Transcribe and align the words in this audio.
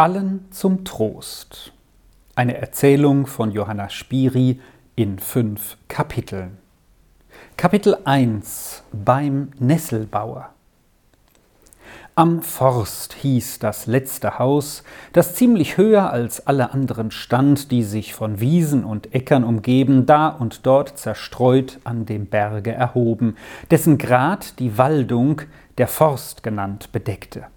Allen 0.00 0.46
zum 0.52 0.84
Trost. 0.84 1.72
Eine 2.36 2.56
Erzählung 2.56 3.26
von 3.26 3.50
Johanna 3.50 3.88
Spiri 3.88 4.60
in 4.94 5.18
fünf 5.18 5.76
Kapiteln. 5.88 6.56
Kapitel 7.56 7.96
1 8.04 8.84
Beim 8.92 9.50
Nesselbauer. 9.58 10.50
Am 12.14 12.42
Forst 12.42 13.14
hieß 13.14 13.58
das 13.58 13.86
letzte 13.86 14.38
Haus, 14.38 14.84
das 15.14 15.34
ziemlich 15.34 15.78
höher 15.78 16.12
als 16.12 16.46
alle 16.46 16.72
anderen 16.72 17.10
stand, 17.10 17.72
die 17.72 17.82
sich 17.82 18.14
von 18.14 18.38
Wiesen 18.38 18.84
und 18.84 19.12
Äckern 19.16 19.42
umgeben, 19.42 20.06
da 20.06 20.28
und 20.28 20.64
dort 20.64 20.96
zerstreut 20.96 21.80
an 21.82 22.06
dem 22.06 22.26
Berge 22.26 22.70
erhoben, 22.70 23.36
dessen 23.72 23.98
Grat 23.98 24.60
die 24.60 24.78
Waldung, 24.78 25.42
der 25.76 25.88
Forst 25.88 26.44
genannt, 26.44 26.92
bedeckte. 26.92 27.48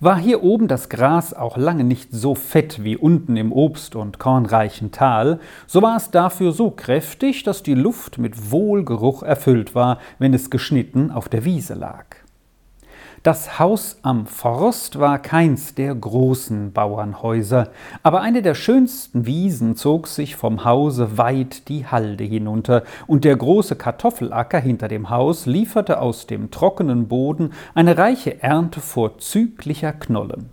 War 0.00 0.18
hier 0.18 0.42
oben 0.42 0.68
das 0.68 0.88
Gras 0.88 1.34
auch 1.34 1.56
lange 1.56 1.84
nicht 1.84 2.12
so 2.12 2.34
fett 2.34 2.84
wie 2.84 2.96
unten 2.96 3.36
im 3.36 3.52
obst- 3.52 3.96
und 3.96 4.18
kornreichen 4.18 4.92
Tal, 4.92 5.40
so 5.66 5.82
war 5.82 5.96
es 5.96 6.10
dafür 6.10 6.52
so 6.52 6.70
kräftig, 6.70 7.42
dass 7.42 7.62
die 7.62 7.74
Luft 7.74 8.18
mit 8.18 8.50
Wohlgeruch 8.50 9.22
erfüllt 9.22 9.74
war, 9.74 9.98
wenn 10.18 10.34
es 10.34 10.50
geschnitten 10.50 11.10
auf 11.10 11.28
der 11.28 11.44
Wiese 11.44 11.74
lag. 11.74 12.19
Das 13.22 13.58
Haus 13.58 13.98
am 14.00 14.24
Forst 14.24 14.98
war 14.98 15.18
keins 15.18 15.74
der 15.74 15.94
großen 15.94 16.72
Bauernhäuser, 16.72 17.68
aber 18.02 18.22
eine 18.22 18.40
der 18.40 18.54
schönsten 18.54 19.26
Wiesen 19.26 19.76
zog 19.76 20.08
sich 20.08 20.36
vom 20.36 20.64
Hause 20.64 21.18
weit 21.18 21.68
die 21.68 21.86
Halde 21.86 22.24
hinunter, 22.24 22.82
und 23.06 23.24
der 23.24 23.36
große 23.36 23.76
Kartoffelacker 23.76 24.58
hinter 24.58 24.88
dem 24.88 25.10
Haus 25.10 25.44
lieferte 25.44 26.00
aus 26.00 26.28
dem 26.28 26.50
trockenen 26.50 27.08
Boden 27.08 27.52
eine 27.74 27.98
reiche 27.98 28.42
Ernte 28.42 28.80
vorzüglicher 28.80 29.92
Knollen. 29.92 30.48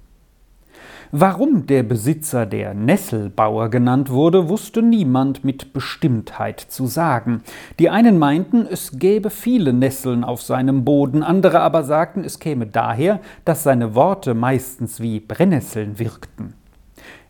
Warum 1.13 1.67
der 1.67 1.83
Besitzer 1.83 2.45
der 2.45 2.73
Nesselbauer 2.73 3.69
genannt 3.69 4.09
wurde, 4.09 4.49
wusste 4.49 4.81
niemand 4.81 5.45
mit 5.45 5.71
Bestimmtheit 5.71 6.59
zu 6.59 6.85
sagen. 6.85 7.43
Die 7.79 7.89
einen 7.89 8.19
meinten, 8.19 8.67
es 8.69 8.99
gäbe 8.99 9.29
viele 9.29 9.71
Nesseln 9.71 10.25
auf 10.25 10.41
seinem 10.41 10.83
Boden, 10.83 11.23
andere 11.23 11.61
aber 11.61 11.85
sagten, 11.85 12.25
es 12.25 12.39
käme 12.39 12.67
daher, 12.67 13.21
dass 13.45 13.63
seine 13.63 13.95
Worte 13.95 14.33
meistens 14.33 14.99
wie 14.99 15.21
Brennnesseln 15.21 15.97
wirkten. 15.97 16.56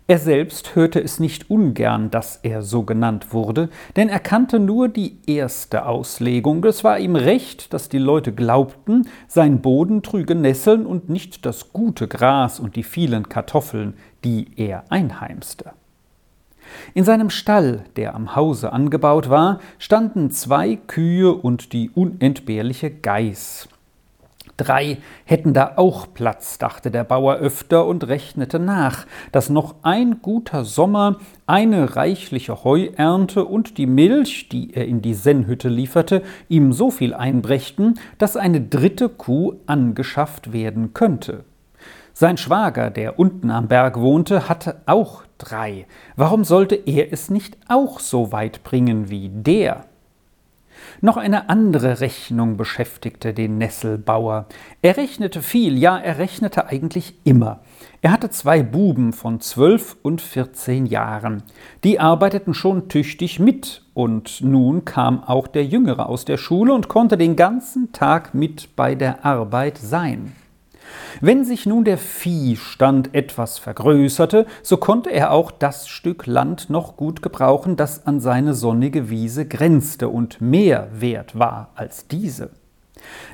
Er 0.09 0.19
selbst 0.19 0.73
hörte 0.73 1.02
es 1.02 1.19
nicht 1.19 1.50
ungern, 1.50 2.09
dass 2.09 2.39
er 2.41 2.61
so 2.61 2.83
genannt 2.83 3.33
wurde, 3.33 3.67
denn 3.97 4.08
er 4.08 4.22
kannte 4.22 4.58
nur 4.58 4.88
die 4.88 5.17
erste 5.27 5.86
Auslegung. 5.86 6.64
Es 6.64 6.86
war 6.86 6.97
ihm 6.97 7.17
recht, 7.17 7.73
dass 7.73 7.89
die 7.89 7.97
Leute 7.97 8.31
glaubten, 8.31 9.09
sein 9.27 9.59
Boden 9.61 10.03
trüge 10.03 10.33
Nesseln 10.33 10.86
und 10.86 11.09
nicht 11.09 11.45
das 11.45 11.73
gute 11.73 12.08
Gras 12.08 12.61
und 12.61 12.77
die 12.77 12.83
vielen 12.83 13.27
Kartoffeln, 13.27 13.95
die 14.23 14.47
er 14.55 14.86
einheimste. 14.88 15.72
In 16.94 17.03
seinem 17.03 17.30
Stall, 17.30 17.83
der 17.97 18.16
am 18.16 18.33
Hause 18.33 18.71
angebaut 18.71 19.30
war, 19.30 19.59
standen 19.77 20.31
zwei 20.31 20.77
Kühe 20.77 21.33
und 21.33 21.73
die 21.73 21.89
unentbehrliche 21.89 22.92
Geiß. 22.92 23.67
Drei 24.58 24.97
hätten 25.25 25.53
da 25.53 25.73
auch 25.75 26.08
Platz, 26.16 26.58
dachte 26.58 26.89
der 26.89 27.03
Bauer 27.03 27.36
öfter 27.36 27.86
und 27.86 28.08
rechnete 28.08 28.58
nach, 28.58 29.05
dass 29.31 29.52
noch 29.52 29.75
ein 29.83 30.23
guter 30.23 30.66
Sommer, 30.66 31.17
eine 31.45 31.95
reichliche 31.95 32.64
Heuernte 32.64 33.45
und 33.45 33.77
die 33.77 33.86
Milch, 33.86 34.49
die 34.49 34.73
er 34.73 34.88
in 34.88 35.03
die 35.03 35.14
Sennhütte 35.14 35.69
lieferte, 35.69 36.23
ihm 36.49 36.73
so 36.73 36.89
viel 36.89 37.14
einbrächten, 37.14 37.99
dass 38.17 38.36
eine 38.36 38.59
dritte 38.59 39.09
Kuh 39.09 39.53
angeschafft 39.67 40.52
werden 40.52 40.94
könnte. 40.94 41.45
Sein 42.14 42.38
Schwager, 42.38 42.89
der 42.89 43.19
unten 43.19 43.52
am 43.52 43.67
Berg 43.67 43.99
wohnte, 43.99 44.49
hatte 44.49 44.81
auch 44.88 45.21
drei. 45.38 45.86
Warum 46.16 46.44
sollte 46.44 46.73
er 46.73 47.14
es 47.14 47.30
nicht 47.30 47.55
auch 47.67 47.99
so 47.99 48.31
weit 48.31 48.64
bringen 48.64 49.11
wie 49.11 49.30
der? 49.30 49.86
Noch 51.02 51.17
eine 51.17 51.49
andere 51.49 51.99
Rechnung 51.99 52.58
beschäftigte 52.58 53.33
den 53.33 53.58
Nesselbauer. 53.58 54.48
Er 54.82 54.98
rechnete 54.98 55.42
viel, 55.42 55.77
ja, 55.77 55.98
er 55.98 56.17
rechnete 56.17 56.67
eigentlich 56.67 57.15
immer. 57.23 57.60
Er 58.02 58.11
hatte 58.11 58.30
zwei 58.30 58.64
Buben 58.64 59.14
von 59.14 59.39
zwölf 59.39 59.98
und 60.02 60.21
vierzehn 60.21 60.86
Jahren. 60.86 61.43
Die 61.83 61.99
arbeiteten 61.99 62.54
schon 62.54 62.89
tüchtig 62.89 63.39
mit, 63.39 63.83
und 63.93 64.42
nun 64.42 64.86
kam 64.86 65.23
auch 65.23 65.48
der 65.48 65.65
Jüngere 65.65 66.08
aus 66.08 66.23
der 66.23 66.38
Schule 66.38 66.73
und 66.73 66.88
konnte 66.88 67.17
den 67.17 67.36
ganzen 67.36 67.92
Tag 67.92 68.36
mit 68.36 68.76
bei 68.76 68.94
der 68.94 69.26
Arbeit 69.26 69.77
sein. 69.77 70.36
Wenn 71.21 71.45
sich 71.45 71.65
nun 71.65 71.83
der 71.83 71.98
Viehstand 71.98 73.14
etwas 73.14 73.59
vergrößerte, 73.59 74.45
so 74.61 74.77
konnte 74.77 75.09
er 75.09 75.31
auch 75.31 75.52
das 75.52 75.87
Stück 75.87 76.25
Land 76.27 76.70
noch 76.70 76.98
gut 76.98 77.21
gebrauchen, 77.21 77.75
das 77.75 78.05
an 78.05 78.20
seine 78.20 78.53
sonnige 78.53 79.09
Wiese 79.09 79.47
grenzte 79.47 80.09
und 80.09 80.42
mehr 80.42 80.87
wert 80.92 81.37
war 81.37 81.71
als 81.76 82.08
diese. 82.08 82.49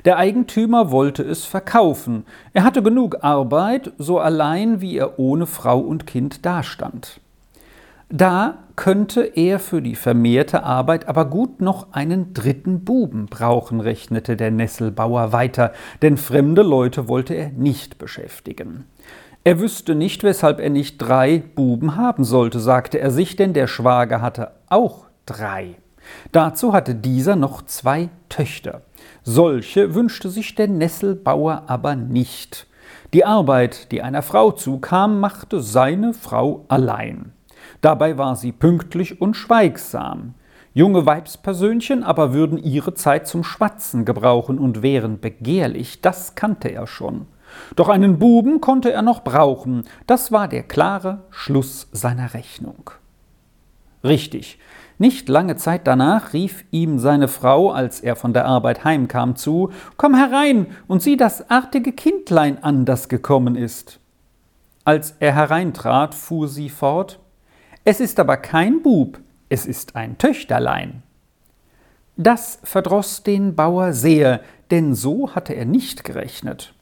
Der 0.04 0.18
Eigentümer 0.18 0.90
wollte 0.90 1.22
es 1.22 1.44
verkaufen. 1.44 2.26
Er 2.52 2.64
hatte 2.64 2.82
genug 2.82 3.22
Arbeit, 3.22 3.92
so 3.98 4.18
allein 4.18 4.80
wie 4.80 4.96
er 4.96 5.18
ohne 5.18 5.46
Frau 5.46 5.78
und 5.78 6.06
Kind 6.06 6.44
dastand. 6.44 7.20
Da 8.10 8.58
könnte 8.76 9.22
er 9.22 9.58
für 9.58 9.80
die 9.80 9.94
vermehrte 9.94 10.62
Arbeit 10.62 11.08
aber 11.08 11.24
gut 11.24 11.60
noch 11.60 11.92
einen 11.92 12.34
dritten 12.34 12.84
Buben 12.84 13.26
brauchen, 13.26 13.80
rechnete 13.80 14.36
der 14.36 14.50
Nesselbauer 14.50 15.32
weiter, 15.32 15.72
denn 16.02 16.16
fremde 16.16 16.62
Leute 16.62 17.08
wollte 17.08 17.34
er 17.34 17.50
nicht 17.50 17.98
beschäftigen. 17.98 18.84
Er 19.46 19.60
wüsste 19.60 19.94
nicht, 19.94 20.22
weshalb 20.22 20.58
er 20.58 20.70
nicht 20.70 20.96
drei 20.98 21.42
Buben 21.54 21.96
haben 21.96 22.24
sollte, 22.24 22.60
sagte 22.60 22.98
er 22.98 23.10
sich, 23.10 23.36
denn 23.36 23.52
der 23.52 23.66
Schwager 23.66 24.22
hatte 24.22 24.52
auch 24.70 25.04
drei. 25.26 25.76
Dazu 26.32 26.72
hatte 26.72 26.94
dieser 26.94 27.36
noch 27.36 27.62
zwei 27.62 28.08
Töchter. 28.30 28.80
Solche 29.22 29.94
wünschte 29.94 30.30
sich 30.30 30.54
der 30.54 30.68
Nesselbauer 30.68 31.64
aber 31.66 31.94
nicht. 31.94 32.66
Die 33.12 33.26
Arbeit, 33.26 33.92
die 33.92 34.00
einer 34.00 34.22
Frau 34.22 34.50
zukam, 34.50 35.20
machte 35.20 35.60
seine 35.60 36.14
Frau 36.14 36.64
allein. 36.68 37.33
Dabei 37.84 38.16
war 38.16 38.34
sie 38.34 38.50
pünktlich 38.50 39.20
und 39.20 39.34
schweigsam. 39.34 40.32
Junge 40.72 41.04
Weibspersönchen 41.04 42.02
aber 42.02 42.32
würden 42.32 42.56
ihre 42.56 42.94
Zeit 42.94 43.28
zum 43.28 43.44
Schwatzen 43.44 44.06
gebrauchen 44.06 44.58
und 44.58 44.80
wären 44.80 45.20
begehrlich, 45.20 46.00
das 46.00 46.34
kannte 46.34 46.70
er 46.70 46.86
schon. 46.86 47.26
Doch 47.76 47.90
einen 47.90 48.18
Buben 48.18 48.62
konnte 48.62 48.90
er 48.90 49.02
noch 49.02 49.22
brauchen, 49.22 49.84
das 50.06 50.32
war 50.32 50.48
der 50.48 50.62
klare 50.62 51.24
Schluss 51.28 51.88
seiner 51.92 52.32
Rechnung. 52.32 52.88
Richtig, 54.02 54.58
nicht 54.96 55.28
lange 55.28 55.56
Zeit 55.56 55.86
danach 55.86 56.32
rief 56.32 56.64
ihm 56.70 56.98
seine 56.98 57.28
Frau, 57.28 57.70
als 57.70 58.00
er 58.00 58.16
von 58.16 58.32
der 58.32 58.46
Arbeit 58.46 58.84
heimkam, 58.84 59.36
zu 59.36 59.72
Komm 59.98 60.14
herein 60.14 60.68
und 60.86 61.02
sieh 61.02 61.18
das 61.18 61.50
artige 61.50 61.92
Kindlein 61.92 62.64
an, 62.64 62.86
das 62.86 63.10
gekommen 63.10 63.56
ist. 63.56 64.00
Als 64.86 65.16
er 65.20 65.34
hereintrat, 65.34 66.14
fuhr 66.14 66.48
sie 66.48 66.70
fort 66.70 67.20
es 67.84 68.00
ist 68.00 68.18
aber 68.18 68.36
kein 68.36 68.82
Bub, 68.82 69.20
es 69.48 69.66
ist 69.66 69.94
ein 69.94 70.18
Töchterlein. 70.18 71.02
Das 72.16 72.60
verdroß 72.62 73.24
den 73.24 73.54
Bauer 73.54 73.92
sehr, 73.92 74.40
denn 74.70 74.94
so 74.94 75.34
hatte 75.34 75.54
er 75.54 75.64
nicht 75.64 76.04
gerechnet. 76.04 76.74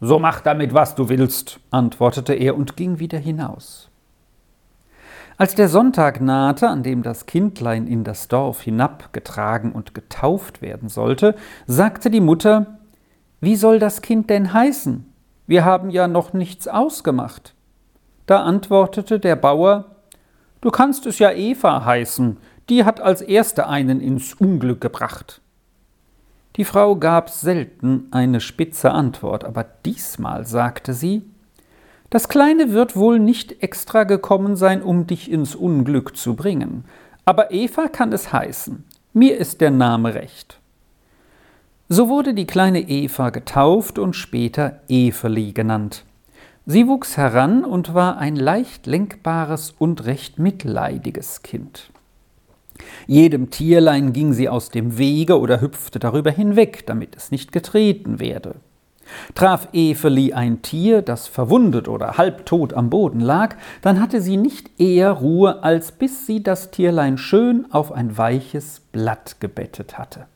So 0.00 0.18
mach 0.18 0.40
damit, 0.40 0.72
was 0.72 0.94
du 0.94 1.08
willst, 1.08 1.60
antwortete 1.70 2.32
er 2.32 2.56
und 2.56 2.76
ging 2.76 2.98
wieder 2.98 3.18
hinaus. 3.18 3.90
Als 5.36 5.54
der 5.54 5.68
Sonntag 5.68 6.20
nahte, 6.20 6.68
an 6.68 6.82
dem 6.82 7.02
das 7.02 7.26
Kindlein 7.26 7.86
in 7.86 8.04
das 8.04 8.28
Dorf 8.28 8.60
hinabgetragen 8.62 9.72
und 9.72 9.94
getauft 9.94 10.62
werden 10.62 10.88
sollte, 10.88 11.34
sagte 11.66 12.10
die 12.10 12.20
Mutter 12.20 12.78
Wie 13.40 13.56
soll 13.56 13.78
das 13.78 14.02
Kind 14.02 14.30
denn 14.30 14.52
heißen? 14.52 15.10
Wir 15.46 15.64
haben 15.64 15.90
ja 15.90 16.08
noch 16.08 16.32
nichts 16.32 16.68
ausgemacht. 16.68 17.54
Da 18.26 18.42
antwortete 18.42 19.18
der 19.18 19.34
Bauer 19.34 19.86
Du 20.60 20.70
kannst 20.70 21.06
es 21.06 21.18
ja 21.18 21.32
Eva 21.32 21.84
heißen, 21.84 22.36
die 22.68 22.84
hat 22.84 23.00
als 23.00 23.22
erste 23.22 23.66
einen 23.68 24.00
ins 24.00 24.34
Unglück 24.34 24.80
gebracht. 24.80 25.40
Die 26.56 26.64
Frau 26.64 26.96
gab 26.96 27.30
selten 27.30 28.08
eine 28.10 28.40
spitze 28.40 28.90
Antwort, 28.90 29.44
aber 29.44 29.64
diesmal 29.84 30.46
sagte 30.46 30.92
sie 30.92 31.22
Das 32.10 32.28
Kleine 32.28 32.72
wird 32.72 32.96
wohl 32.96 33.18
nicht 33.18 33.62
extra 33.62 34.04
gekommen 34.04 34.56
sein, 34.56 34.82
um 34.82 35.06
dich 35.06 35.30
ins 35.30 35.54
Unglück 35.54 36.16
zu 36.16 36.34
bringen, 36.34 36.84
aber 37.24 37.52
Eva 37.52 37.88
kann 37.88 38.12
es 38.12 38.32
heißen. 38.32 38.84
Mir 39.12 39.38
ist 39.38 39.60
der 39.60 39.70
Name 39.70 40.14
recht. 40.14 40.60
So 41.88 42.08
wurde 42.08 42.34
die 42.34 42.46
kleine 42.46 42.80
Eva 42.88 43.30
getauft 43.30 43.98
und 43.98 44.14
später 44.14 44.80
Eveli 44.88 45.52
genannt. 45.52 46.04
Sie 46.72 46.86
wuchs 46.86 47.16
heran 47.16 47.64
und 47.64 47.94
war 47.94 48.18
ein 48.18 48.36
leicht 48.36 48.86
lenkbares 48.86 49.74
und 49.76 50.04
recht 50.04 50.38
mitleidiges 50.38 51.42
Kind. 51.42 51.90
Jedem 53.08 53.50
Tierlein 53.50 54.12
ging 54.12 54.32
sie 54.32 54.48
aus 54.48 54.68
dem 54.68 54.96
Wege 54.96 55.40
oder 55.40 55.60
hüpfte 55.60 55.98
darüber 55.98 56.30
hinweg, 56.30 56.86
damit 56.86 57.16
es 57.16 57.32
nicht 57.32 57.50
getreten 57.50 58.20
werde. 58.20 58.54
Traf 59.34 59.66
Eveli 59.72 60.32
ein 60.32 60.62
Tier, 60.62 61.02
das 61.02 61.26
verwundet 61.26 61.88
oder 61.88 62.18
halbtot 62.18 62.72
am 62.72 62.88
Boden 62.88 63.18
lag, 63.18 63.56
dann 63.82 64.00
hatte 64.00 64.20
sie 64.20 64.36
nicht 64.36 64.78
eher 64.78 65.10
Ruhe, 65.10 65.64
als 65.64 65.90
bis 65.90 66.24
sie 66.24 66.40
das 66.40 66.70
Tierlein 66.70 67.18
schön 67.18 67.66
auf 67.72 67.90
ein 67.90 68.16
weiches 68.16 68.78
Blatt 68.92 69.40
gebettet 69.40 69.98
hatte. 69.98 70.28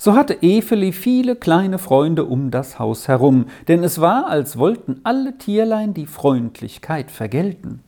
So 0.00 0.14
hatte 0.14 0.42
Eveli 0.42 0.92
viele 0.92 1.34
kleine 1.34 1.78
Freunde 1.78 2.24
um 2.24 2.52
das 2.52 2.78
Haus 2.78 3.08
herum, 3.08 3.46
denn 3.66 3.82
es 3.82 4.00
war, 4.00 4.28
als 4.28 4.56
wollten 4.56 5.00
alle 5.02 5.36
Tierlein 5.38 5.92
die 5.92 6.06
Freundlichkeit 6.06 7.10
vergelten. 7.10 7.80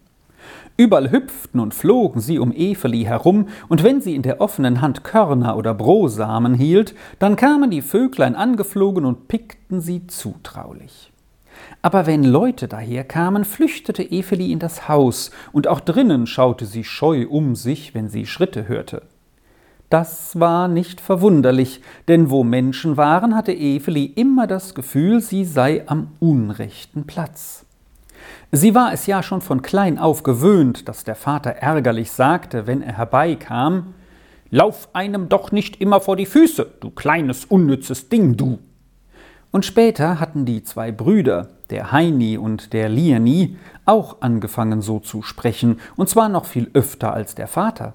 Überall 0.77 1.13
hüpften 1.13 1.61
und 1.61 1.73
flogen 1.73 2.21
sie 2.21 2.41
um 2.41 2.51
Eveli 2.51 3.05
herum, 3.05 3.47
und 3.69 3.85
wenn 3.85 4.01
sie 4.01 4.17
in 4.17 4.23
der 4.23 4.41
offenen 4.41 4.81
Hand 4.81 5.05
Körner 5.05 5.57
oder 5.57 5.73
Brosamen 5.73 6.55
hielt, 6.55 6.97
dann 7.21 7.37
kamen 7.37 7.71
die 7.71 7.83
Vöglein 7.83 8.35
angeflogen 8.35 9.05
und 9.05 9.29
pickten 9.29 9.81
sie 9.81 10.09
zutraulich. 10.09 11.13
Aber 11.81 12.07
wenn 12.07 12.25
Leute 12.25 12.67
daherkamen, 12.67 13.45
flüchtete 13.45 14.03
Eveli 14.03 14.51
in 14.51 14.59
das 14.59 14.89
Haus, 14.89 15.31
und 15.53 15.69
auch 15.69 15.79
drinnen 15.79 16.27
schaute 16.27 16.67
sie 16.67 16.83
scheu 16.83 17.29
um 17.29 17.55
sich, 17.55 17.95
wenn 17.95 18.09
sie 18.09 18.27
Schritte 18.27 18.67
hörte. 18.67 19.03
Das 19.91 20.39
war 20.41 20.69
nicht 20.69 21.01
verwunderlich, 21.01 21.83
denn 22.09 22.31
wo 22.31 22.43
Menschen 22.45 22.97
waren, 22.97 23.37
hatte 23.37 23.53
Eveli 23.53 24.07
immer 24.07 24.47
das 24.47 24.75
Gefühl, 24.75 25.21
sie 25.21 25.45
sei 25.45 25.83
am 25.87 26.13
unrechten 26.21 27.07
Platz. 27.07 27.67
Sie 28.53 28.75
war 28.75 28.93
es 28.93 29.07
ja 29.07 29.23
schon 29.23 29.41
von 29.41 29.63
klein 29.63 29.99
auf 29.99 30.23
gewöhnt, 30.23 30.89
dass 30.89 31.05
der 31.05 31.17
Vater 31.17 31.51
ärgerlich 31.51 32.13
sagte, 32.13 32.67
wenn 32.67 32.83
er 32.83 32.97
herbeikam, 32.97 33.95
Lauf 34.53 34.89
einem 34.95 35.29
doch 35.29 35.53
nicht 35.53 35.81
immer 35.81 36.01
vor 36.01 36.17
die 36.17 36.27
Füße, 36.27 36.67
du 36.81 36.91
kleines 36.91 37.45
unnützes 37.45 38.09
Ding, 38.09 38.37
du. 38.37 38.59
Und 39.53 39.65
später 39.65 40.19
hatten 40.19 40.45
die 40.45 40.65
zwei 40.65 40.91
Brüder, 40.91 41.51
der 41.71 41.93
Heini 41.93 42.37
und 42.37 42.73
der 42.73 42.89
Lieni, 42.89 43.57
auch 43.85 44.23
angefangen 44.23 44.83
so 44.83 44.99
zu 44.99 45.23
sprechen, 45.23 45.79
und 45.95 46.09
zwar 46.09 46.29
noch 46.29 46.47
viel 46.47 46.69
öfter 46.75 47.13
als 47.13 47.37
der 47.37 47.47
Vater. 47.47 47.95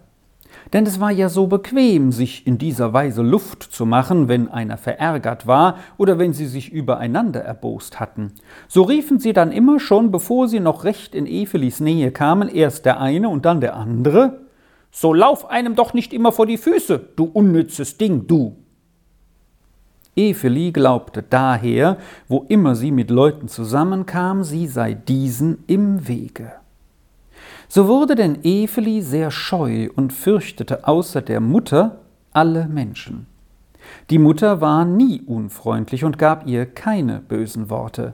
Denn 0.73 0.85
es 0.85 0.99
war 0.99 1.11
ja 1.11 1.29
so 1.29 1.47
bequem, 1.47 2.11
sich 2.11 2.45
in 2.47 2.57
dieser 2.57 2.93
Weise 2.93 3.21
Luft 3.21 3.63
zu 3.63 3.85
machen, 3.85 4.27
wenn 4.27 4.49
einer 4.49 4.77
verärgert 4.77 5.47
war 5.47 5.77
oder 5.97 6.17
wenn 6.17 6.33
sie 6.33 6.47
sich 6.47 6.71
übereinander 6.71 7.41
erbost 7.41 7.99
hatten. 7.99 8.33
So 8.67 8.83
riefen 8.83 9.19
sie 9.19 9.33
dann 9.33 9.51
immer 9.51 9.79
schon, 9.79 10.11
bevor 10.11 10.47
sie 10.47 10.59
noch 10.59 10.83
recht 10.83 11.15
in 11.15 11.27
Evelis 11.27 11.79
Nähe 11.79 12.11
kamen, 12.11 12.49
erst 12.49 12.85
der 12.85 12.99
eine 12.99 13.29
und 13.29 13.45
dann 13.45 13.61
der 13.61 13.75
andere. 13.75 14.41
So 14.91 15.13
lauf 15.13 15.49
einem 15.49 15.75
doch 15.75 15.93
nicht 15.93 16.13
immer 16.13 16.31
vor 16.31 16.45
die 16.45 16.57
Füße, 16.57 16.99
du 17.15 17.25
unnützes 17.25 17.97
Ding, 17.97 18.27
du. 18.27 18.55
Eveli 20.15 20.71
glaubte 20.71 21.23
daher, 21.23 21.97
wo 22.29 22.45
immer 22.47 22.75
sie 22.75 22.91
mit 22.91 23.09
Leuten 23.09 23.49
zusammenkam, 23.49 24.43
sie 24.43 24.67
sei 24.67 24.93
diesen 24.93 25.65
im 25.67 26.07
Wege. 26.07 26.53
So 27.67 27.87
wurde 27.87 28.15
denn 28.15 28.43
Eveli 28.43 29.01
sehr 29.01 29.31
scheu 29.31 29.89
und 29.95 30.13
fürchtete 30.13 30.87
außer 30.87 31.21
der 31.21 31.39
Mutter 31.39 32.01
alle 32.31 32.67
Menschen. 32.67 33.27
Die 34.09 34.19
Mutter 34.19 34.61
war 34.61 34.85
nie 34.85 35.21
unfreundlich 35.21 36.03
und 36.03 36.17
gab 36.17 36.47
ihr 36.47 36.65
keine 36.65 37.19
bösen 37.19 37.69
Worte. 37.69 38.13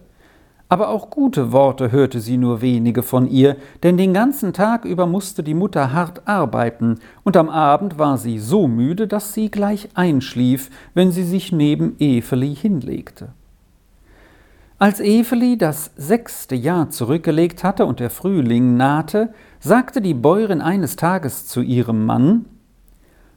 Aber 0.70 0.88
auch 0.88 1.10
gute 1.10 1.52
Worte 1.52 1.92
hörte 1.92 2.22
sie 2.22 2.38
nur 2.38 2.62
wenige 2.62 3.04
von 3.04 3.28
ihr, 3.28 3.58
denn 3.84 3.98
den 3.98 4.14
ganzen 4.14 4.54
Tag 4.54 4.86
über 4.86 5.06
musste 5.06 5.44
die 5.44 5.54
Mutter 5.54 5.92
hart 5.92 6.26
arbeiten, 6.30 7.00
und 7.24 7.36
am 7.36 7.50
Abend 7.50 8.00
war 8.00 8.18
sie 8.18 8.40
so 8.40 8.70
müde, 8.70 9.06
dass 9.06 9.34
sie 9.34 9.52
gleich 9.52 9.90
einschlief, 9.96 10.70
wenn 10.94 11.12
sie 11.12 11.26
sich 11.26 11.52
neben 11.52 11.98
Eveli 12.00 12.56
hinlegte. 12.56 13.34
Als 14.82 15.00
Eveli 15.00 15.60
das 15.60 15.92
sechste 15.96 16.56
Jahr 16.56 16.90
zurückgelegt 16.90 17.64
hatte 17.64 17.86
und 17.86 18.00
der 18.00 18.10
Frühling 18.10 18.78
nahte, 18.78 19.32
sagte 19.60 20.02
die 20.02 20.16
Bäuerin 20.16 20.60
eines 20.60 20.96
Tages 20.96 21.46
zu 21.46 21.62
ihrem 21.62 22.04
Mann 22.08 22.46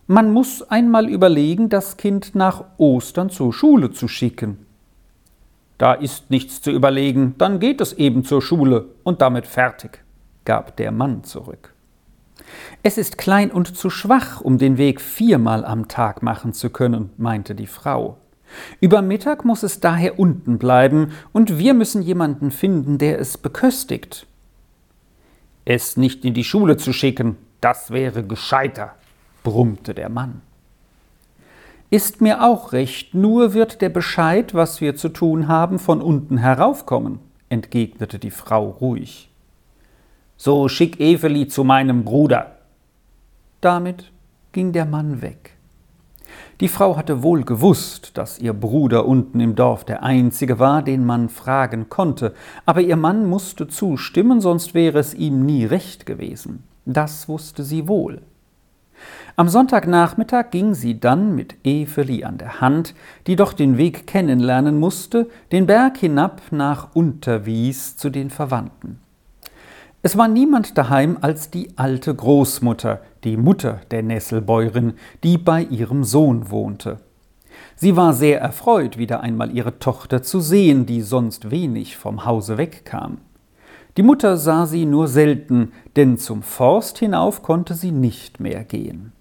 Man 0.07 0.33
muss 0.33 0.63
einmal 0.63 1.07
überlegen, 1.07 1.69
das 1.69 1.99
Kind 1.99 2.35
nach 2.35 2.65
Ostern 2.79 3.29
zur 3.29 3.53
Schule 3.53 3.91
zu 3.91 4.09
schicken. 4.09 4.65
Da 5.77 5.93
ist 5.93 6.31
nichts 6.31 6.63
zu 6.63 6.71
überlegen, 6.71 7.35
dann 7.37 7.61
geht 7.61 7.83
es 7.83 7.93
eben 7.93 8.25
zur 8.25 8.41
Schule 8.41 8.87
und 9.03 9.21
damit 9.21 9.47
fertig, 9.47 10.03
gab 10.47 10.79
der 10.79 10.93
Mann 10.93 11.25
zurück. 11.25 11.75
Es 12.83 12.97
ist 12.97 13.19
klein 13.19 13.51
und 13.51 13.77
zu 13.77 13.91
schwach, 13.91 14.41
um 14.41 14.57
den 14.57 14.79
Weg 14.79 14.99
viermal 14.99 15.67
am 15.67 15.89
Tag 15.89 16.23
machen 16.23 16.55
zu 16.55 16.71
können, 16.71 17.11
meinte 17.19 17.55
die 17.55 17.67
Frau. 17.67 18.17
Über 18.81 19.03
Mittag 19.03 19.45
muss 19.45 19.63
es 19.63 19.81
daher 19.81 20.19
unten 20.19 20.59
bleiben, 20.59 21.13
und 21.33 21.59
wir 21.59 21.75
müssen 21.75 22.03
jemanden 22.03 22.51
finden, 22.51 22.99
der 22.99 23.19
es 23.19 23.39
beköstigt. 23.39 24.27
Es 25.65 25.97
nicht 25.97 26.25
in 26.25 26.35
die 26.35 26.45
Schule 26.45 26.77
zu 26.77 26.93
schicken, 26.93 27.37
das 27.61 27.91
wäre 27.91 28.23
gescheiter, 28.23 28.95
brummte 29.43 29.95
der 29.95 30.09
Mann. 30.09 30.43
Ist 31.91 32.21
mir 32.21 32.43
auch 32.43 32.73
recht, 32.73 33.15
nur 33.15 33.55
wird 33.55 33.81
der 33.81 33.89
Bescheid, 33.89 34.53
was 34.53 34.81
wir 34.81 34.97
zu 34.97 35.09
tun 35.09 35.49
haben, 35.49 35.79
von 35.79 36.03
unten 36.03 36.39
heraufkommen, 36.39 37.21
entgegnete 37.49 38.19
die 38.19 38.33
Frau 38.33 38.69
ruhig. 38.69 39.31
So 40.37 40.69
schick 40.69 40.99
Eveli 40.99 41.47
zu 41.47 41.63
meinem 41.63 42.05
Bruder. 42.05 42.59
Damit 43.61 44.11
ging 44.53 44.73
der 44.73 44.85
Mann 44.85 45.23
weg. 45.23 45.54
Die 46.61 46.69
Frau 46.69 46.97
hatte 46.97 47.23
wohl 47.23 47.43
gewusst, 47.45 48.17
dass 48.17 48.39
ihr 48.39 48.53
Bruder 48.53 49.07
unten 49.07 49.41
im 49.41 49.57
Dorf 49.57 49.85
der 49.85 50.05
einzige 50.05 50.59
war, 50.59 50.83
den 50.83 51.05
man 51.05 51.29
fragen 51.29 51.89
konnte, 51.89 52.33
aber 52.65 52.81
ihr 52.81 52.97
Mann 52.97 53.29
musste 53.29 53.67
zustimmen, 53.67 54.41
sonst 54.41 54.73
wäre 54.73 54.99
es 54.99 55.15
ihm 55.15 55.45
nie 55.45 55.65
recht 55.65 56.07
gewesen. 56.07 56.63
Das 56.87 57.29
wusste 57.29 57.65
sie 57.65 57.89
wohl. 57.89 58.23
Am 59.37 59.49
Sonntagnachmittag 59.49 60.51
ging 60.53 60.75
sie 60.75 61.01
dann 61.01 61.35
mit 61.35 61.57
Eveli 61.65 62.23
an 62.23 62.39
der 62.39 62.61
Hand, 62.61 62.95
die 63.27 63.35
doch 63.35 63.53
den 63.53 63.77
Weg 63.77 64.07
kennenlernen 64.07 64.79
musste, 64.79 65.29
den 65.51 65.67
Berg 65.67 65.97
hinab 65.97 66.41
nach 66.53 66.95
Unterwies 66.95 67.97
zu 67.97 68.11
den 68.11 68.31
Verwandten. 68.31 69.01
Es 70.07 70.19
war 70.19 70.29
niemand 70.29 70.77
daheim 70.77 71.17
als 71.23 71.49
die 71.49 71.79
alte 71.79 72.15
Großmutter, 72.15 73.01
die 73.25 73.39
Mutter 73.39 73.81
der 73.91 74.03
Nesselbäuerin, 74.03 74.93
die 75.23 75.39
bei 75.39 75.63
ihrem 75.63 76.05
Sohn 76.05 76.51
wohnte. 76.51 76.99
Sie 77.75 77.97
war 77.97 78.13
sehr 78.13 78.39
erfreut, 78.39 78.99
wieder 78.99 79.23
einmal 79.23 79.51
ihre 79.57 79.79
Tochter 79.79 80.23
zu 80.23 80.41
sehen, 80.41 80.85
die 80.85 81.01
sonst 81.01 81.51
wenig 81.51 81.97
vom 81.97 82.27
Hause 82.27 82.59
wegkam. 82.59 83.17
Die 83.97 84.03
Mutter 84.03 84.37
sah 84.37 84.67
sie 84.67 84.85
nur 84.85 85.09
selten, 85.09 85.73
denn 85.97 86.19
zum 86.19 86.43
Forst 86.43 86.99
hinauf 86.99 87.43
konnte 87.43 87.73
sie 87.73 87.91
nicht 87.91 88.41
mehr 88.41 88.63
gehen. 88.63 89.13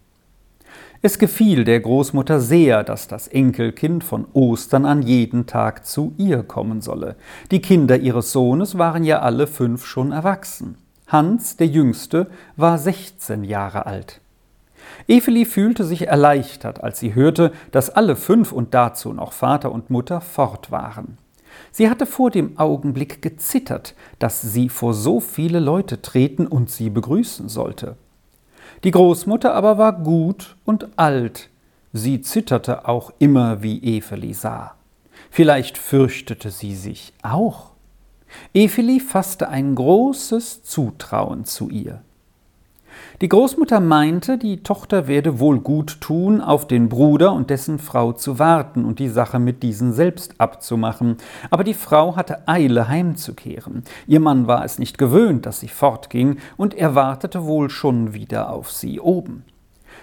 Es 1.06 1.20
gefiel 1.20 1.66
der 1.66 1.82
Großmutter 1.82 2.40
sehr, 2.40 2.82
dass 2.86 3.10
das 3.10 3.28
Enkelkind 3.28 4.06
von 4.06 4.26
Ostern 4.32 4.86
an 4.86 5.02
jeden 5.02 5.48
Tag 5.48 5.86
zu 5.86 6.14
ihr 6.18 6.44
kommen 6.44 6.80
solle. 6.80 7.18
Die 7.52 7.62
Kinder 7.62 7.98
ihres 7.98 8.32
Sohnes 8.32 8.78
waren 8.78 9.04
ja 9.04 9.20
alle 9.20 9.48
fünf 9.48 9.86
schon 9.86 10.14
erwachsen. 10.14 10.78
Hans, 11.08 11.58
der 11.58 11.68
Jüngste, 11.68 12.28
war 12.56 12.78
16 12.78 13.44
Jahre 13.44 13.86
alt. 13.86 14.22
Eveli 15.10 15.44
fühlte 15.44 15.84
sich 15.84 16.08
erleichtert, 16.08 16.82
als 16.82 17.02
sie 17.02 17.14
hörte, 17.14 17.52
dass 17.72 17.90
alle 17.90 18.16
fünf 18.16 18.54
und 18.54 18.74
dazu 18.74 19.12
noch 19.12 19.34
Vater 19.34 19.74
und 19.74 19.90
Mutter 19.90 20.22
fort 20.22 20.72
waren. 20.72 21.18
Sie 21.74 21.90
hatte 21.90 22.06
vor 22.06 22.32
dem 22.32 22.58
Augenblick 22.58 23.22
gezittert, 23.22 23.94
dass 24.20 24.42
sie 24.42 24.70
vor 24.70 24.94
so 24.94 25.20
viele 25.20 25.60
Leute 25.60 26.02
treten 26.02 26.48
und 26.48 26.70
sie 26.70 26.90
begrüßen 26.90 27.50
sollte. 27.50 27.98
Die 28.84 28.92
Großmutter 28.92 29.54
aber 29.54 29.78
war 29.78 29.94
gut 29.94 30.56
und 30.66 30.88
alt. 30.98 31.50
Sie 31.94 32.22
zitterte 32.22 32.88
auch 32.88 33.12
immer, 33.20 33.62
wie 33.62 33.98
Eveli 33.98 34.34
sah. 34.34 34.76
Vielleicht 35.30 35.78
fürchtete 35.78 36.52
sie 36.52 36.76
sich 36.76 37.14
auch. 37.22 37.72
Eveli 38.54 39.00
fasste 39.00 39.50
ein 39.50 39.76
großes 39.76 40.64
Zutrauen 40.64 41.46
zu 41.46 41.70
ihr. 41.70 42.02
Die 43.22 43.30
Großmutter 43.30 43.80
meinte, 43.80 44.38
die 44.38 44.64
Tochter 44.64 45.08
werde 45.08 45.40
wohl 45.40 45.60
gut 45.60 46.02
tun, 46.02 46.42
auf 46.42 46.68
den 46.68 46.90
Bruder 46.90 47.34
und 47.34 47.50
dessen 47.50 47.80
Frau 47.80 48.12
zu 48.12 48.40
warten 48.40 48.86
und 48.86 49.00
die 49.00 49.10
Sache 49.10 49.40
mit 49.40 49.64
diesen 49.64 49.94
selbst 49.94 50.36
abzumachen. 50.40 51.18
Aber 51.50 51.64
die 51.64 51.74
Frau 51.74 52.16
hatte 52.16 52.48
Eile 52.48 52.88
heimzukehren. 52.88 53.84
Ihr 54.08 54.20
Mann 54.20 54.48
war 54.48 54.66
es 54.66 54.80
nicht 54.80 54.98
gewöhnt, 54.98 55.46
dass 55.46 55.60
sie 55.60 55.68
fortging, 55.68 56.38
und 56.58 56.74
er 56.74 56.96
wartete 56.96 57.46
wohl 57.46 57.70
schon 57.70 58.14
wieder 58.14 58.50
auf 58.50 58.72
sie 58.72 59.00
oben. 59.00 59.46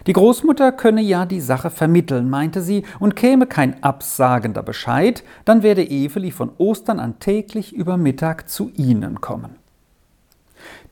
Die 0.07 0.15
Großmutter 0.15 0.73
könne 0.73 1.03
ja 1.03 1.27
die 1.27 1.41
Sache 1.41 1.69
vermitteln, 1.69 2.31
meinte 2.31 2.63
sie, 2.63 2.85
und 3.01 3.17
käme 3.17 3.47
kein 3.47 3.83
absagender 3.83 4.63
Bescheid, 4.63 5.25
dann 5.45 5.63
werde 5.63 5.89
Eveli 5.89 6.31
von 6.31 6.53
Ostern 6.57 7.01
an 7.01 7.19
täglich 7.19 7.75
über 7.75 7.97
Mittag 7.97 8.49
zu 8.49 8.71
ihnen 8.75 9.21
kommen. 9.21 9.60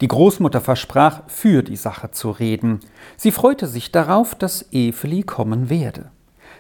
Die 0.01 0.09
Großmutter 0.09 0.61
versprach, 0.61 1.23
für 1.29 1.63
die 1.63 1.77
Sache 1.77 2.11
zu 2.11 2.31
reden. 2.31 2.81
Sie 3.17 3.33
freute 3.33 3.67
sich 3.67 3.93
darauf, 3.93 4.35
dass 4.35 4.73
Eveli 4.73 5.23
kommen 5.23 5.71
werde. 5.71 6.11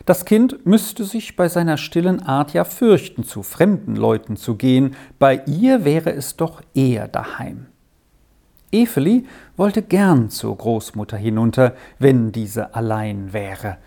Das 0.06 0.24
Kind 0.24 0.64
müsste 0.64 1.04
sich 1.04 1.36
bei 1.36 1.48
seiner 1.48 1.76
stillen 1.76 2.22
Art 2.22 2.52
ja 2.54 2.64
fürchten, 2.64 3.24
zu 3.24 3.42
fremden 3.42 3.96
Leuten 3.96 4.36
zu 4.36 4.54
gehen, 4.54 4.96
bei 5.18 5.42
ihr 5.46 5.84
wäre 5.84 6.12
es 6.12 6.36
doch 6.36 6.62
eher 6.74 7.08
daheim. 7.08 7.66
Eveli 8.70 9.26
wollte 9.56 9.82
gern 9.82 10.30
zur 10.30 10.56
Großmutter 10.56 11.16
hinunter, 11.16 11.74
wenn 11.98 12.32
diese 12.32 12.74
allein 12.74 13.32
wäre. 13.32 13.78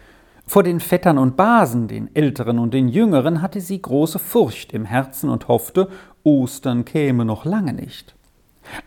Vor 0.47 0.63
den 0.63 0.79
Vettern 0.79 1.17
und 1.17 1.37
Basen, 1.37 1.87
den 1.87 2.13
Älteren 2.15 2.59
und 2.59 2.73
den 2.73 2.89
Jüngeren, 2.89 3.41
hatte 3.41 3.61
sie 3.61 3.81
große 3.81 4.19
Furcht 4.19 4.73
im 4.73 4.85
Herzen 4.85 5.29
und 5.29 5.47
hoffte, 5.47 5.87
Ostern 6.23 6.83
käme 6.83 7.25
noch 7.25 7.45
lange 7.45 7.73
nicht. 7.73 8.15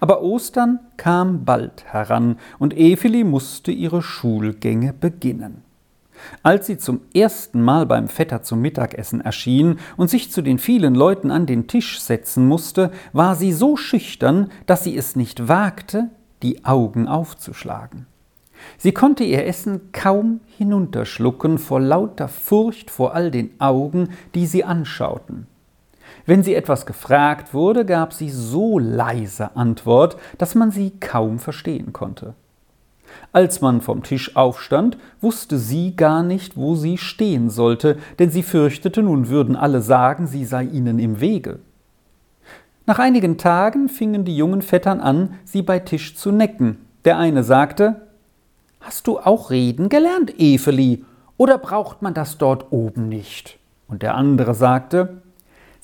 Aber 0.00 0.22
Ostern 0.22 0.80
kam 0.96 1.44
bald 1.44 1.84
heran, 1.84 2.36
und 2.58 2.76
Eveli 2.76 3.24
musste 3.24 3.72
ihre 3.72 4.02
Schulgänge 4.02 4.92
beginnen. 4.92 5.62
Als 6.42 6.66
sie 6.66 6.78
zum 6.78 7.00
ersten 7.14 7.60
Mal 7.62 7.86
beim 7.86 8.08
Vetter 8.08 8.42
zum 8.42 8.60
Mittagessen 8.60 9.20
erschien 9.20 9.78
und 9.96 10.10
sich 10.10 10.30
zu 10.30 10.42
den 10.42 10.58
vielen 10.58 10.94
Leuten 10.94 11.30
an 11.30 11.46
den 11.46 11.66
Tisch 11.66 12.00
setzen 12.00 12.46
musste, 12.46 12.90
war 13.12 13.34
sie 13.34 13.52
so 13.52 13.76
schüchtern, 13.76 14.50
dass 14.66 14.84
sie 14.84 14.96
es 14.96 15.16
nicht 15.16 15.48
wagte, 15.48 16.10
die 16.42 16.64
Augen 16.64 17.08
aufzuschlagen. 17.08 18.06
Sie 18.78 18.92
konnte 18.92 19.24
ihr 19.24 19.46
Essen 19.46 19.92
kaum 19.92 20.40
hinunterschlucken 20.56 21.58
vor 21.58 21.80
lauter 21.80 22.28
Furcht 22.28 22.90
vor 22.90 23.14
all 23.14 23.30
den 23.30 23.60
Augen, 23.60 24.10
die 24.34 24.46
sie 24.46 24.64
anschauten. 24.64 25.46
Wenn 26.26 26.42
sie 26.42 26.54
etwas 26.54 26.86
gefragt 26.86 27.52
wurde, 27.52 27.84
gab 27.84 28.12
sie 28.12 28.30
so 28.30 28.78
leise 28.78 29.56
Antwort, 29.56 30.16
dass 30.38 30.54
man 30.54 30.70
sie 30.70 30.92
kaum 30.98 31.38
verstehen 31.38 31.92
konnte. 31.92 32.34
Als 33.32 33.60
man 33.60 33.80
vom 33.80 34.02
Tisch 34.02 34.34
aufstand, 34.34 34.96
wusste 35.20 35.58
sie 35.58 35.94
gar 35.96 36.22
nicht, 36.22 36.56
wo 36.56 36.74
sie 36.74 36.98
stehen 36.98 37.50
sollte, 37.50 37.98
denn 38.18 38.30
sie 38.30 38.42
fürchtete, 38.42 39.02
nun 39.02 39.28
würden 39.28 39.56
alle 39.56 39.82
sagen, 39.82 40.26
sie 40.26 40.44
sei 40.44 40.64
ihnen 40.64 40.98
im 40.98 41.20
Wege. 41.20 41.58
Nach 42.86 42.98
einigen 42.98 43.38
Tagen 43.38 43.88
fingen 43.88 44.24
die 44.24 44.36
jungen 44.36 44.62
Vettern 44.62 45.00
an, 45.00 45.34
sie 45.44 45.62
bei 45.62 45.78
Tisch 45.78 46.16
zu 46.16 46.32
necken. 46.32 46.78
Der 47.04 47.18
eine 47.18 47.44
sagte 47.44 48.02
Hast 48.80 49.06
du 49.06 49.18
auch 49.18 49.50
reden 49.50 49.88
gelernt, 49.88 50.38
Eveli, 50.38 51.04
oder 51.36 51.58
braucht 51.58 52.02
man 52.02 52.14
das 52.14 52.38
dort 52.38 52.70
oben 52.70 53.08
nicht? 53.08 53.58
Und 53.88 54.02
der 54.02 54.14
andere 54.14 54.54
sagte 54.54 55.22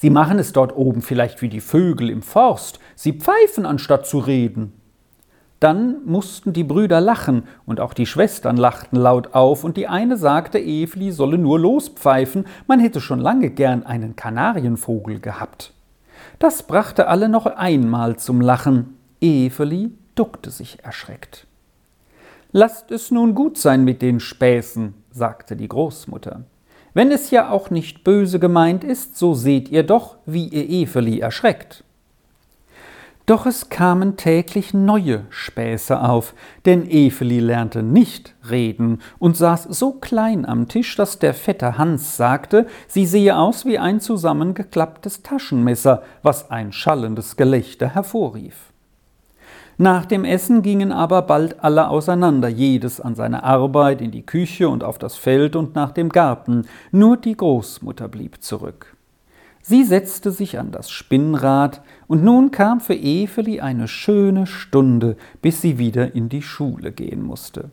Sie 0.00 0.09
machen 0.09 0.38
es 0.38 0.54
dort 0.54 0.75
oben 0.75 1.02
vielleicht 1.02 1.42
wie 1.42 1.50
die 1.50 1.61
Vögel 1.61 2.09
im 2.09 2.23
Forst, 2.23 2.78
sie 2.95 3.12
pfeifen 3.12 3.66
anstatt 3.66 4.07
zu 4.07 4.19
reden. 4.19 4.73
Dann 5.61 6.07
mussten 6.07 6.54
die 6.54 6.64
Brüder 6.64 7.02
lachen, 7.02 7.42
und 7.66 7.80
auch 7.80 7.92
die 7.92 8.07
Schwestern 8.07 8.57
lachten 8.57 8.97
laut 8.97 9.35
auf, 9.35 9.62
und 9.62 9.76
die 9.76 9.88
eine 9.88 10.16
sagte, 10.16 10.59
Evli 10.59 11.12
solle 11.12 11.37
nur 11.37 11.61
lospfeifen, 11.61 12.47
man 12.66 12.80
hätte 12.80 13.02
schon 13.02 13.21
lange 13.21 13.50
gern 13.50 13.85
einen 13.85 14.16
Kanarienvogel 14.16 15.21
gehabt. 15.21 15.75
Das 16.38 16.62
brachte 16.62 17.07
alle 17.07 17.28
noch 17.28 17.45
einmal 17.45 18.16
zum 18.16 18.40
Lachen. 18.40 18.97
Eveli 19.21 19.92
duckte 20.14 20.50
sich 20.50 20.83
erschreckt. 20.83 21.47
Lasst 22.52 22.90
es 22.90 23.11
nun 23.11 23.35
gut 23.35 23.59
sein 23.59 23.85
mit 23.85 24.00
den 24.00 24.19
Späßen, 24.19 24.95
sagte 25.11 25.57
die 25.57 25.69
Großmutter. 25.69 26.45
Wenn 26.92 27.12
es 27.12 27.30
ja 27.30 27.50
auch 27.50 27.70
nicht 27.70 28.04
böse 28.04 28.38
gemeint 28.38 28.85
ist, 28.85 29.16
so 29.16 29.35
seht 29.35 29.68
ihr 29.68 29.85
doch, 29.85 30.16
wie 30.26 30.49
ihr 30.49 30.68
Eveli 30.68 31.20
erschreckt. 31.20 31.85
Doch 33.30 33.47
es 33.47 33.68
kamen 33.68 34.16
täglich 34.16 34.75
neue 34.75 35.25
Späße 35.30 36.00
auf, 36.00 36.35
denn 36.66 36.90
Eveli 36.90 37.38
lernte 37.38 37.85
nicht 37.85 38.35
reden 38.50 39.00
und 39.20 39.37
saß 39.37 39.64
so 39.70 39.92
klein 39.92 40.44
am 40.44 40.66
Tisch, 40.66 40.97
dass 40.97 41.20
der 41.20 41.32
Vetter 41.32 41.78
Hans 41.78 42.16
sagte, 42.16 42.66
sie 42.88 43.06
sehe 43.06 43.37
aus 43.37 43.64
wie 43.64 43.78
ein 43.78 44.00
zusammengeklapptes 44.00 45.23
Taschenmesser, 45.23 46.02
was 46.25 46.50
ein 46.50 46.73
schallendes 46.73 47.37
Gelächter 47.37 47.94
hervorrief. 47.94 48.70
Nach 49.80 50.04
dem 50.04 50.26
Essen 50.26 50.60
gingen 50.60 50.92
aber 50.92 51.22
bald 51.22 51.64
alle 51.64 51.88
auseinander, 51.88 52.49
jedes 52.50 53.00
an 53.00 53.14
seine 53.14 53.44
Arbeit 53.44 54.02
in 54.02 54.10
die 54.10 54.26
Küche 54.26 54.68
und 54.68 54.84
auf 54.84 54.99
das 54.99 55.16
Feld 55.16 55.56
und 55.56 55.75
nach 55.75 55.90
dem 55.92 56.10
Garten, 56.10 56.66
nur 56.90 57.16
die 57.16 57.34
Großmutter 57.34 58.06
blieb 58.06 58.42
zurück. 58.42 58.94
Sie 59.62 59.84
setzte 59.84 60.32
sich 60.32 60.58
an 60.58 60.70
das 60.70 60.90
Spinnrad, 60.90 61.80
und 62.08 62.22
nun 62.22 62.50
kam 62.50 62.80
für 62.80 62.92
Eveli 62.92 63.62
eine 63.62 63.88
schöne 63.88 64.46
Stunde, 64.46 65.16
bis 65.40 65.62
sie 65.62 65.78
wieder 65.78 66.14
in 66.14 66.28
die 66.28 66.42
Schule 66.42 66.92
gehen 66.92 67.22
musste. 67.22 67.70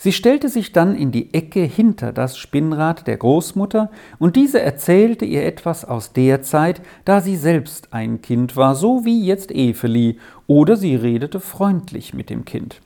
Sie 0.00 0.12
stellte 0.12 0.48
sich 0.48 0.70
dann 0.70 0.94
in 0.94 1.10
die 1.10 1.34
Ecke 1.34 1.60
hinter 1.60 2.12
das 2.12 2.38
Spinnrad 2.38 3.08
der 3.08 3.16
Großmutter, 3.16 3.90
und 4.20 4.36
diese 4.36 4.62
erzählte 4.62 5.24
ihr 5.24 5.44
etwas 5.44 5.84
aus 5.84 6.12
der 6.12 6.40
Zeit, 6.42 6.80
da 7.04 7.20
sie 7.20 7.34
selbst 7.34 7.92
ein 7.92 8.22
Kind 8.22 8.54
war, 8.54 8.76
so 8.76 9.04
wie 9.04 9.26
jetzt 9.26 9.50
Eveli, 9.50 10.18
oder 10.46 10.76
sie 10.76 10.94
redete 10.94 11.40
freundlich 11.40 12.14
mit 12.14 12.30
dem 12.30 12.44
Kind. 12.44 12.80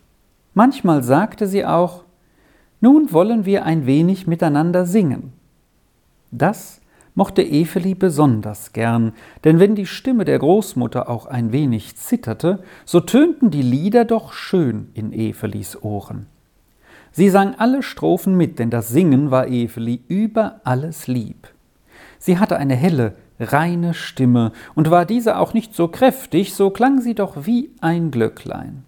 Manchmal 0.55 1.03
sagte 1.03 1.47
sie 1.47 1.67
auch 1.67 2.05
Nun 2.81 3.13
wollen 3.13 3.45
wir 3.45 3.67
ein 3.67 3.85
wenig 3.85 4.27
miteinander 4.27 4.87
singen. 4.87 5.35
Das 6.31 6.81
mochte 7.15 7.43
Eveli 7.43 7.95
besonders 7.95 8.73
gern, 8.73 9.13
denn 9.45 9.61
wenn 9.61 9.75
die 9.75 9.85
Stimme 9.85 10.25
der 10.25 10.39
Großmutter 10.39 11.11
auch 11.11 11.27
ein 11.27 11.53
wenig 11.53 11.95
zitterte, 11.97 12.63
so 12.87 13.01
tönten 13.01 13.51
die 13.51 13.61
Lieder 13.61 14.07
doch 14.07 14.33
schön 14.33 14.89
in 14.95 15.13
Evelis 15.13 15.83
Ohren. 15.83 16.32
Sie 17.13 17.29
sang 17.29 17.55
alle 17.59 17.83
Strophen 17.83 18.37
mit, 18.37 18.59
denn 18.59 18.71
das 18.71 18.89
Singen 18.89 19.31
war 19.31 19.49
Eveli 19.49 20.03
über 20.09 20.61
alles 20.65 21.07
lieb. 21.07 21.49
Sie 22.19 22.39
hatte 22.39 22.57
eine 22.57 22.75
helle, 22.75 23.15
reine 23.39 23.93
Stimme, 23.93 24.53
und 24.75 24.91
war 24.91 25.05
diese 25.05 25.37
auch 25.39 25.53
nicht 25.53 25.75
so 25.75 25.89
kräftig, 25.89 26.55
so 26.55 26.71
klang 26.71 27.01
sie 27.01 27.15
doch 27.15 27.45
wie 27.45 27.71
ein 27.81 28.11
Glöcklein. 28.11 28.85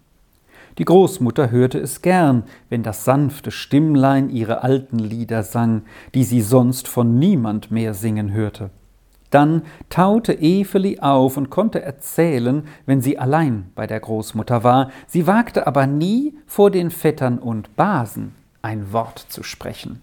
Die 0.79 0.85
Großmutter 0.85 1.51
hörte 1.51 1.79
es 1.79 2.03
gern, 2.03 2.45
wenn 2.69 2.83
das 2.83 3.05
sanfte 3.05 3.51
Stimmlein 3.51 4.31
ihre 4.31 4.63
alten 4.63 4.99
Lieder 4.99 5.43
sang, 5.43 5.83
die 6.15 6.25
sie 6.25 6.41
sonst 6.41 6.89
von 6.89 7.19
niemand 7.19 7.71
mehr 7.71 7.95
singen 7.95 8.33
hörte. 8.33 8.71
Dann 9.35 9.63
taute 9.91 10.33
Eveli 10.33 11.01
auf 11.01 11.37
und 11.37 11.51
konnte 11.51 11.83
erzählen, 11.83 12.69
wenn 12.87 13.01
sie 13.01 13.19
allein 13.19 13.73
bei 13.75 13.89
der 13.89 13.99
Großmutter 13.99 14.63
war, 14.63 14.93
sie 15.09 15.27
wagte 15.27 15.67
aber 15.67 15.89
nie 15.89 16.35
vor 16.47 16.71
den 16.71 16.93
Vettern 16.93 17.41
und 17.41 17.75
Basen 17.75 18.37
ein 18.63 18.93
Wort 18.93 19.19
zu 19.19 19.43
sprechen. 19.43 20.01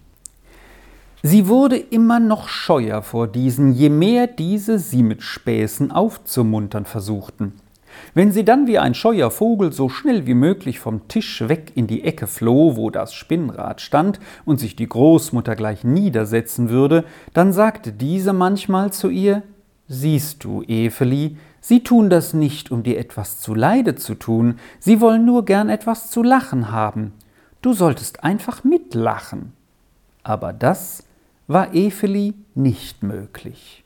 Sie 1.22 1.48
wurde 1.48 1.78
immer 1.78 2.20
noch 2.20 2.46
scheuer 2.46 3.00
vor 3.00 3.26
diesen, 3.26 3.72
je 3.72 3.88
mehr 3.88 4.26
diese 4.26 4.78
sie 4.78 5.02
mit 5.02 5.22
Späßen 5.22 5.92
aufzumuntern 5.92 6.84
versuchten. 6.84 7.54
Wenn 8.14 8.32
sie 8.32 8.44
dann 8.44 8.66
wie 8.66 8.78
ein 8.78 8.94
scheuer 8.94 9.30
Vogel 9.30 9.72
so 9.72 9.88
schnell 9.88 10.26
wie 10.26 10.34
möglich 10.34 10.78
vom 10.78 11.08
Tisch 11.08 11.48
weg 11.48 11.72
in 11.74 11.86
die 11.86 12.04
Ecke 12.04 12.26
floh, 12.26 12.76
wo 12.76 12.90
das 12.90 13.14
Spinnrad 13.14 13.80
stand, 13.80 14.20
und 14.44 14.60
sich 14.60 14.76
die 14.76 14.88
Großmutter 14.88 15.56
gleich 15.56 15.84
niedersetzen 15.84 16.68
würde, 16.68 17.04
dann 17.32 17.52
sagte 17.52 17.92
diese 17.92 18.32
manchmal 18.32 18.92
zu 18.92 19.08
ihr 19.08 19.42
Siehst 19.88 20.44
du, 20.44 20.62
Eveli, 20.62 21.36
sie 21.60 21.82
tun 21.82 22.08
das 22.08 22.32
nicht, 22.32 22.70
um 22.70 22.82
dir 22.82 22.98
etwas 22.98 23.40
zu 23.40 23.54
Leide 23.54 23.94
zu 23.94 24.14
tun, 24.14 24.58
sie 24.78 25.00
wollen 25.00 25.26
nur 25.26 25.44
gern 25.44 25.68
etwas 25.68 26.10
zu 26.10 26.22
lachen 26.22 26.70
haben. 26.70 27.12
Du 27.60 27.74
solltest 27.74 28.24
einfach 28.24 28.64
mitlachen. 28.64 29.52
Aber 30.22 30.52
das 30.52 31.04
war 31.46 31.74
Eveli 31.74 32.34
nicht 32.54 33.02
möglich. 33.02 33.81